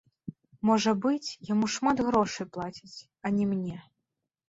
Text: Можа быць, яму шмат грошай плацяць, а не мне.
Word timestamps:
Можа 0.69 0.93
быць, 1.03 1.29
яму 1.53 1.71
шмат 1.75 1.97
грошай 2.09 2.51
плацяць, 2.59 2.93
а 2.95 3.27
не 3.41 3.45
мне. 3.55 3.77